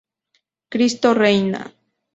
Cristo 0.73 1.13
reina. 1.13 1.61